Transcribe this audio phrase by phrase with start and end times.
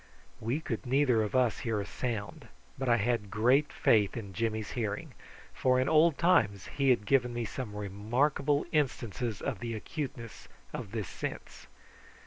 [0.39, 4.71] We could neither of us hear a sound, but I had great faith in Jimmy's
[4.71, 5.13] hearing,
[5.53, 10.89] for in old times he had given me some remarkable instances of the acuteness of
[10.91, 11.67] this sense.